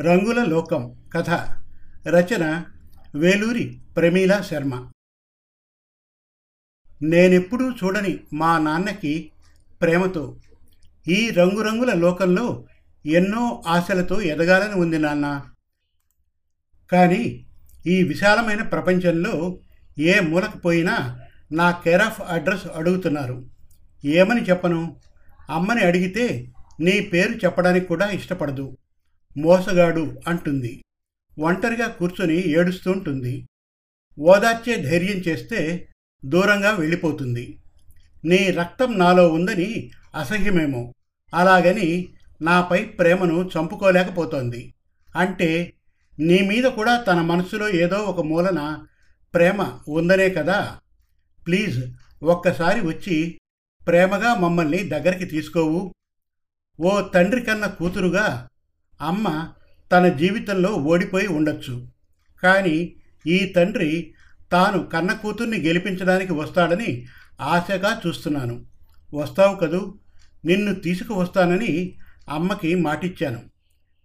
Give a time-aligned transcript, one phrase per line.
[0.00, 1.30] రంగుల లోకం కథ
[2.08, 2.64] రచన
[3.14, 4.90] వేలూరి ప్రమీల శర్మ.
[7.02, 9.30] నేనెప్పుడూ చూడని మా నాన్నకి
[9.82, 10.40] ప్రేమతో
[11.08, 12.66] ఈ రంగురంగుల లోకంలో
[13.06, 15.42] ఎన్నో ఆశలతో ఎదగాలని ఉంది నాన్న.
[16.92, 17.46] కానీ
[17.86, 19.58] ఈ విశాలమైన ప్రపంచంలో
[19.98, 21.20] ఏ మూలకు పోయినా
[21.52, 23.50] నా కేర్ ఆఫ్ అడ్రస్ అడుగుతున్నారు.
[24.04, 25.00] ఏమని చెప్పను?
[25.50, 28.76] అమ్మని అడిగితే నీ పేరు చెప్పడానికి కూడా ఇష్టపడదు.
[29.36, 30.84] మోసగాడు అంటుంది.
[31.38, 33.48] ఒంటరిగా కూర్చొని ఏడుస్తుంటుంది
[34.18, 35.88] ఓదార్చే ధైర్యం చేస్తే
[36.24, 37.58] దూరంగా వెళ్ళిపోతుంది.
[38.24, 40.94] నీ రక్తం నాలో ఉందని అసహ్యమేమో.
[41.34, 44.74] అలాగని నాపై ప్రేమను చంపుకోలేకపోతోంది.
[45.16, 45.72] అంటే
[46.18, 48.86] నీ మీద కూడా తన మనసులో ఏదో ఒక మూలన
[49.34, 50.78] ప్రేమ ఉందనే కదా?
[51.46, 51.92] ప్లీజ్
[52.22, 53.40] ఒక్కసారి వచ్చి
[53.86, 55.94] ప్రేమగా మమ్మల్ని దగ్గరికి తీసుకోవు.
[56.80, 58.48] ఓ తండ్రి కన్న కూతురుగా
[59.00, 59.48] అమ్మ
[59.92, 61.88] తన జీవితంలో ఓడిపోయి ఉండొచ్చు.
[62.42, 64.14] కానీ ఈ తండ్రి
[64.52, 67.06] తాను కన్న కూతుర్ని గెలిపించడానికి వస్తాడని
[67.40, 68.66] ఆశగా చూస్తున్నాను.
[69.14, 69.94] వస్తావు కదూ?
[70.44, 71.94] నిన్ను తీసుకువస్తానని
[72.28, 73.42] అమ్మకి మాటిచ్చాను.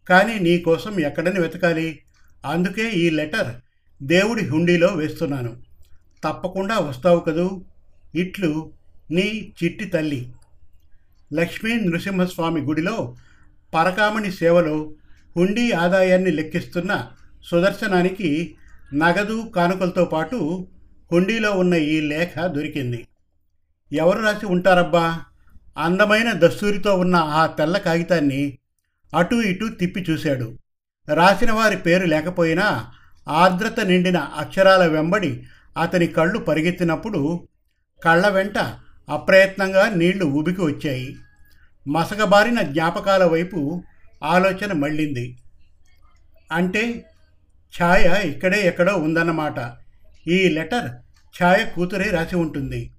[0.09, 1.99] కానీ నీ కోసం ఎక్కడని వెతకాలి?
[2.45, 3.55] అందుకే ఈ లెటర్
[4.03, 5.57] దేవుడి హుండీలో వేస్తున్నాను.
[6.23, 7.65] తప్పకుండా వస్తావు కదూ?
[8.15, 8.73] ఇట్లు
[9.11, 10.33] నీ చిట్టి తల్లి.
[11.33, 13.15] లక్ష్మీ నృసింహస్వామి గుడిలో
[13.73, 14.91] పరకామణి సేవలో
[15.37, 17.07] హుండీ ఆదాయాన్ని లెక్కిస్తున్న
[17.51, 18.55] సుదర్శనానికి
[18.93, 20.67] నగదు కానుకలతో పాటు
[21.11, 23.07] హుండీలో ఉన్న ఈ లేఖ దొరికింది.
[23.93, 25.19] ఎవరు రాసి ఉంటారబ్బా?
[25.77, 28.57] అందమైన దస్తూరితో ఉన్న ఆ తెల్ల కాగితాన్ని
[29.15, 30.57] అటు ఇటు తిప్పి చూశాడు.
[31.13, 32.87] రాసిన వారి పేరు లేకపోయినా
[33.29, 35.43] ఆర్ద్రత నిండిన అక్షరాల వెంబడి
[35.81, 37.47] అతని కళ్ళు పరిగెత్తినప్పుడు
[38.03, 38.57] కళ్ళ వెంట
[39.09, 41.15] అప్రయత్నంగా నీళ్ళు ఊబికి వచ్చాయి.
[41.89, 43.83] మసకబారిన జ్ఞాపకాల వైపు
[44.23, 45.37] ఆలోచన మళ్ళింది.
[46.51, 47.05] అంటే
[47.73, 49.73] ఛాయ ఇక్కడే ఎక్కడో ఉందన్నమాట.
[50.27, 50.89] ఈ లెటర్
[51.35, 52.91] ఛాయ కూతురే రాసి ఉంటుంది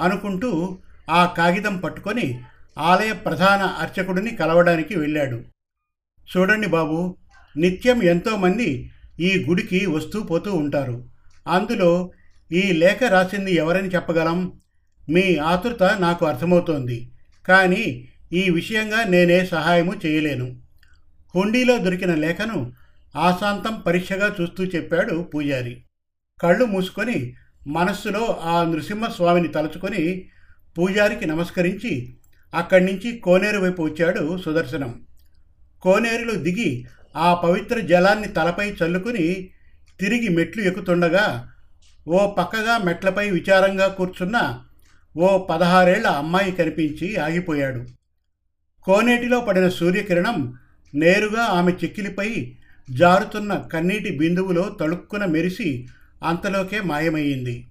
[0.00, 0.78] అనుకుంటూ
[1.10, 2.40] ఆ కాగితం పట్టుకొని
[2.78, 5.44] ఆలయ ప్రధాన అర్చకుడిని కలవడానికి వెళ్ళాడు.
[6.28, 7.16] చూడండి బాబు
[7.56, 11.08] నిత్యం ఎంతోమంది ఈ గుడికి వస్తూ పోతూ ఉంటారు.
[11.48, 12.12] అందులో
[12.52, 14.52] ఈ లేఖ రాసింది ఎవరని చెప్పగలం?
[15.10, 17.10] మీ ఆతృత నాకు అర్థమవుతోంది.
[17.48, 20.56] కానీ ఈ విషయంగా నేనే సహాయము చేయలేను.
[21.34, 22.72] హుండీలో దొరికిన లేఖను
[23.16, 25.84] ఆశాంతం పరీక్షగా చూస్తూ చెప్పాడు పూజారి.
[26.40, 27.34] కళ్ళు మూసుకొని
[27.66, 30.30] మనస్సులో ఆ నృసింహస్వామిని తలుచుకొని
[30.78, 32.16] పూజారికి నమస్కరించి
[32.54, 35.00] అక్కడి నుంచి కోనేరు వైపు వచ్చాడు సుదర్శనం.
[35.82, 36.84] కోనేరులో దిగి
[37.16, 39.50] ఆ పవిత్ర జలాన్ని తలపై చల్లుకుని
[40.00, 41.50] తిరిగి మెట్లు ఎక్కుతుండగా
[42.08, 44.60] ఓ పక్కగా మెట్లపై విచారంగా కూర్చున్న
[45.16, 47.86] ఓ పదహారేళ్ళ అమ్మాయి కనిపించి ఆగిపోయాడు.
[48.84, 50.54] కోనేటిలో పడిన సూర్యకిరణం
[50.94, 52.56] నేరుగా ఆమె చెక్కిలిపై
[52.90, 55.86] జారుతున్న కన్నీటి బిందువులో తళుక్కున మెరిసి
[56.24, 57.66] అంతలోకే మాయమయ్యింది.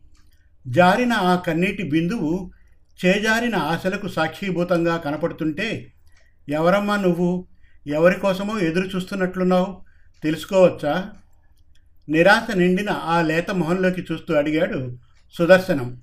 [0.67, 2.51] జారిన ఆ కన్నీటి బిందువు
[3.05, 5.93] చేజారిన ఆశలకు సాక్షీభూతంగా కనపడుతుంటే
[6.49, 7.47] ఎవరమ్మా నువ్వు?
[7.87, 9.81] ఎవరి కోసమో ఎదురు చూస్తున్నట్లున్నావు?
[10.23, 11.09] తెలుసుకోవచ్చా?
[12.09, 14.97] నిరాశ నిండిన ఆ లేత మొహంలోకి చూస్తూ అడిగాడు
[15.37, 16.01] సుదర్శనం.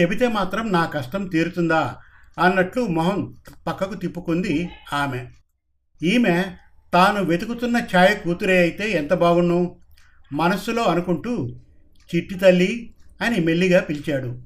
[0.00, 1.96] చెబితే మాత్రం నా కష్టం తీరుతుందా?
[2.38, 3.34] అన్నట్లు మొహం
[3.66, 5.26] పక్కకు తిప్పుకుంది ఆమె.
[6.02, 6.44] ఈమె
[6.94, 9.76] తాను వెతుకుతున్న ఛాయ కూతురే అయితే ఎంత బాగుండు?
[10.32, 11.48] మనస్సులో అనుకుంటూ
[12.14, 14.42] చిట్టి తల్లి అని మెల్లిగా పిలిచాడు.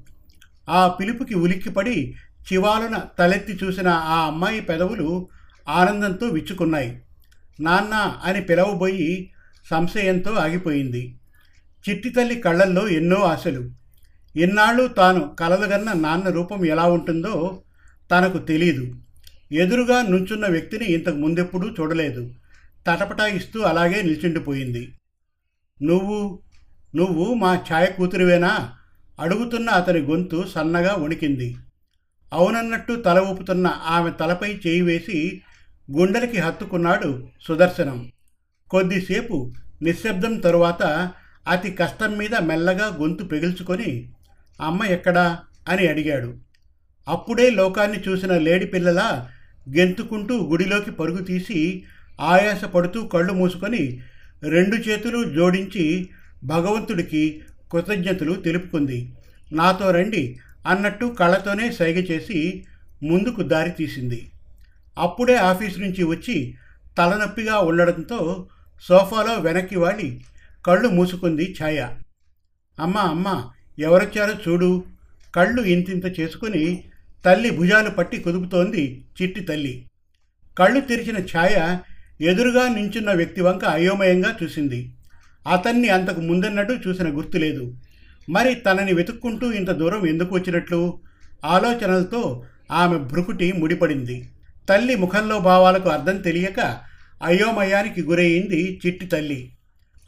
[0.69, 2.15] ఆ పిలుపుకి ఉలిక్కిపడి
[2.53, 5.27] చివాలున తలెత్తి చూసిన ఆ అమ్మాయి పెదవులు
[5.69, 7.01] ఆనందంతో విచ్చుకున్నాయి.
[7.59, 7.93] నాన్న
[8.23, 9.31] అని పిలవబోయి
[9.69, 11.19] సంశయంతో ఆగిపోయింది.
[11.89, 13.69] చిట్టి తల్లి కళ్ళల్లో ఎన్నో ఆశలు.
[14.35, 17.61] ఇన్నాళ్ళు తాను కలలుగన్న నాన్న రూపం ఎలా ఉంటుందో
[18.11, 18.95] తనకు తెలీదు.
[19.51, 22.33] ఎదురుగా నుంచున్న వ్యక్తిని ఇంతకు ముందెప్పుడూ చూడలేదు.
[22.87, 24.93] తటపటాయిస్తూ అలాగే నిల్చుండిపోయింది.
[25.83, 26.39] నువ్వు
[26.95, 28.73] నువ్వు మా ఛాయ కూతురివేనా?
[29.19, 31.55] అడుగుతున్న అతని గొంతు సన్నగా వణికింది.
[32.33, 35.41] అవునన్నట్టు తల ఊపుతున్న ఆమె తలపై చేయి వేసి
[35.91, 38.11] గుండెలకి హత్తుకున్నాడు సుదర్శనం.
[38.71, 41.11] కొద్దిసేపు నిశ్శబ్దం తరువాత
[41.47, 44.13] అతి కష్టం మీద మెల్లగా గొంతు పెగిల్చుకొని
[44.61, 45.39] అమ్మ ఎక్కడా?
[45.69, 46.44] అని అడిగాడు.
[47.07, 49.29] అప్పుడే లోకాన్ని చూసిన లేడి పిల్లల
[49.69, 51.83] గెంతుకుంటూ గుడిలోకి పరుగు తీసి
[52.21, 54.01] ఆయాసపడుతూ కళ్ళు మూసుకొని
[54.43, 56.09] రెండు చేతులు జోడించి
[56.43, 57.41] భగవంతుడికి
[57.71, 59.13] కృతజ్ఞతలు తెలుపుకుంది.
[59.53, 62.65] నాతో రండి అన్నట్టు కళ్ళతోనే సైగ చేసి
[63.03, 64.31] ముందుకు దారి తీసింది.
[64.97, 66.55] అప్పుడే ఆఫీస్ నుంచి వచ్చి
[66.97, 68.47] తలనొప్పిగా ఉండడంతో
[68.81, 70.21] సోఫాలో వెనక్కి వాడి
[70.65, 71.89] కళ్ళు మూసుకుంది ఛాయ.
[72.79, 74.83] అమ్మ అమ్మ ఎవరొచ్చారో చూడు
[75.35, 76.83] కళ్ళు ఇంతింత చేసుకుని
[77.25, 79.85] తల్లి భుజాలు పట్టి కుదుపుతోంది చిట్టి తల్లి.
[80.57, 81.77] కళ్ళు తెరిచిన ఛాయ
[82.21, 84.95] ఎదురుగా నించున్న వ్యక్తి వంక అయోమయంగా చూసింది.
[85.47, 87.75] అతన్ని అంతకు ముందన్నట్టు చూసిన గుర్తు లేదు.
[88.29, 90.99] మరి తనని వెతుక్కుంటూ ఇంత దూరం ఎందుకు వచ్చినట్లు?
[91.45, 94.29] ఆలోచనలతో ఆమె భ్రుకుటి ముడిపడింది.
[94.69, 96.77] తల్లి ముఖంలో భావాలకు అర్థం తెలియక
[97.23, 99.51] అయోమయానికి గురయ్యింది చిట్టి తల్లి.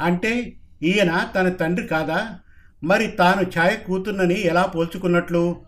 [0.01, 0.53] అంటే
[0.83, 2.39] ఈయన తన తండ్రి కాదా?
[2.83, 5.66] మరి తాను ఛాయ కూతున్నని ఎలా పోల్చుకున్నట్లు?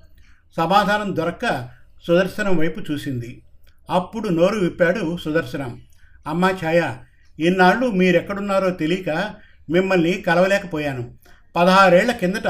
[0.55, 1.69] సమాధానం దొరక్క
[2.07, 3.41] సుదర్శనం వైపు చూసింది.
[3.89, 5.81] అప్పుడు నోరు విప్పాడు సుదర్శనం.
[6.27, 6.95] అమ్మా ఛాయ
[7.39, 9.35] ఇన్నాళ్ళు మీరెక్కడున్నారో తెలియక
[9.69, 11.17] మిమ్మల్ని కలవలేకపోయాను.
[11.55, 12.47] పదహారేళ్ళ కిందట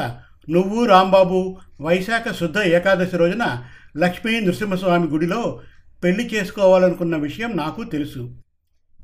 [0.49, 3.63] నువ్వు రాంబాబు వైశాఖ శుద్ధ ఏకాదశి రోజున
[3.97, 5.59] లక్ష్మీ నృసింహస్వామి గుడిలో
[6.03, 8.41] పెళ్ళి చేసుకోవాలనుకున్న విషయం నాకు తెలుసు.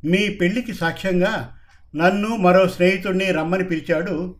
[0.06, 1.56] మీ పెళ్ళికి సాక్ష్యంగా
[1.96, 4.36] నన్ను మరో స్నేహితుడిని రమ్మని పిలిచాడు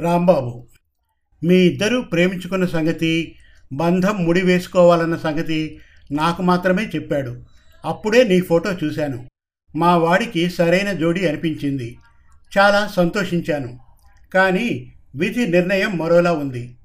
[0.00, 0.69] రాంబాబు.
[1.44, 3.36] మీ ఇద్దరూ ప్రేమించుకున్న సంగతి
[3.72, 5.78] బంధం ముడి వేసుకోవాలన్న సంగతి
[6.12, 7.36] నాకు మాత్రమే చెప్పాడు.
[7.84, 9.26] అప్పుడే నీ ఫోటో చూశాను.
[9.76, 11.98] మా వాడికి సరైన జోడి అనిపించింది.
[12.58, 13.80] చాలా సంతోషించాను.
[14.34, 16.76] కానీ విధి నిర్ణయం మరోలా ఉంది.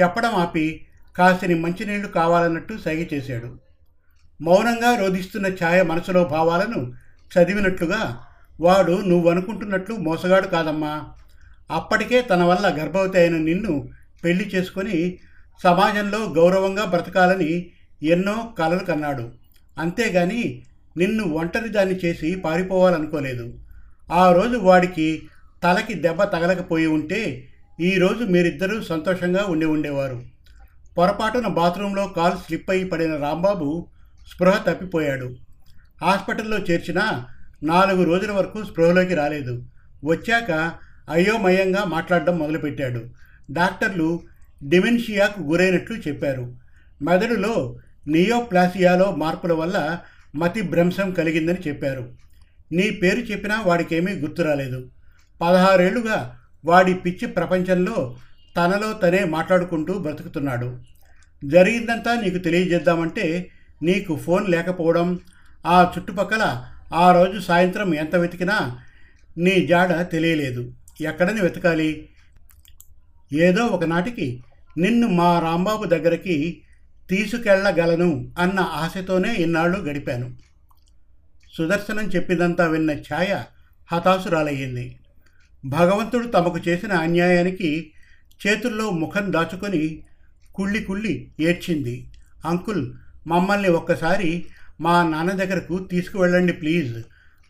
[0.00, 0.86] చెప్పడం ఆపి
[1.16, 3.58] కాసిని మంచినీళ్ళు కావాలన్నట్టు సైగ చేశాడు.
[4.42, 6.92] మౌనంగా రోధిస్తున్న ఛాయ మనసులో భావాలను
[7.38, 8.20] చదివినట్లుగా
[8.60, 11.04] వాడు నువ్వనుకుంటున్నట్లు మోసగాడు కాదమ్మా.
[11.70, 13.88] అప్పటికే తన వల్ల గర్భవతి అయిన నిన్ను
[14.24, 15.18] పెళ్ళి చేసుకొని
[15.62, 17.70] సమాజంలో గౌరవంగా బ్రతకాలని
[18.02, 19.32] ఎన్నో కలలు కన్నాడు.
[19.78, 20.62] అంతేగాని
[20.96, 23.58] నిన్ను ఒంటరి దాన్ని చేసి పారిపోవాలనుకోలేదు.
[24.12, 25.22] ఆ రోజు వాడికి
[25.62, 27.48] తలకి దెబ్బ తగలకపోయి ఉంటే
[27.80, 30.22] ఈరోజు మీరిద్దరూ సంతోషంగా ఉండి ఉండేవారు.
[30.98, 33.86] పొరపాటున బాత్రూంలో కాలు స్లిప్ అయి పడిన రాంబాబు
[34.34, 35.34] స్పృహ తప్పిపోయాడు.
[36.02, 37.24] హాస్పిటల్లో చేర్చిన
[37.62, 39.64] నాలుగు రోజుల వరకు స్పృహలోకి రాలేదు.
[40.04, 40.72] వచ్చాక
[41.08, 43.04] అయోమయంగా మాట్లాడడం మొదలుపెట్టాడు.
[43.50, 44.20] డాక్టర్లు
[44.62, 46.56] డిమెన్షియాకు గురైనట్లు చెప్పారు.
[47.02, 47.76] మెదడులో
[48.08, 49.98] నియోప్లాసియాలో మార్పుల వల్ల
[50.36, 52.12] మతి భ్రంశం కలిగిందని చెప్పారు.
[52.72, 54.90] నీ పేరు చెప్పినా వాడికేమీ గుర్తు రాలేదు.
[55.40, 58.16] పదహారేళ్ళుగా వాడి పిచ్చి ప్రపంచంలో
[58.56, 60.78] తనలో తనే మాట్లాడుకుంటూ బ్రతుకుతున్నాడు.
[61.44, 63.50] జరిగిందంతా నీకు తెలియజేద్దామంటే
[63.82, 65.18] నీకు ఫోన్ లేకపోవడం
[65.66, 68.80] ఆ చుట్టుపక్కల ఆ రోజు సాయంత్రం ఎంత వెతికినా
[69.38, 70.72] నీ జాడ తెలియలేదు.
[71.00, 72.08] ఎక్కడని వెతకాలి.
[73.32, 74.42] ఏదో ఒకనాటికి
[74.78, 76.62] నిన్ను మా రాంబాబు దగ్గరికి
[77.10, 80.36] తీసుకెళ్ళగలను అన్న ఆశతోనే ఇన్నాళ్ళు గడిపాను.
[81.56, 83.42] సుదర్శనం చెప్పిదంతా విన్న ఛాయ
[83.92, 84.98] హతాశురాలయ్యింది.
[85.66, 87.92] భగవంతుడు తమకు చేసిన అన్యాయానికి
[88.46, 90.02] చేతుల్లో ముఖం దాచుకొని
[90.54, 92.10] కుళ్ళి కుళ్ళి ఏడ్చింది.
[92.44, 92.92] అంకుల్
[93.26, 94.46] మమ్మల్ని ఒక్కసారి
[94.80, 97.04] మా నాన్న దగ్గరకు తీసుకువెళ్ళండి ప్లీజ్.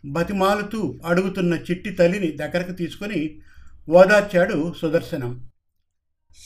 [0.05, 3.41] బతిమాలుతూ అడుగుతున్న చిట్టి తల్లిని దగ్గరకు తీసుకొని
[3.89, 5.51] ఓదార్చాడు సుదర్శనం.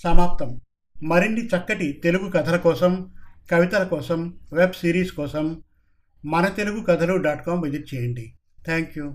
[0.05, 0.61] సమాప్తం.
[1.05, 3.15] మరిన్ని చక్కటి తెలుగు కథల కోసం
[3.51, 5.63] కవితల కోసం వెబ్ సిరీస్ కోసం
[6.25, 8.33] మన తెలుగు కథలు డాట్ కామ్ విజిట్ చేయండి.
[8.65, 9.15] Thank you.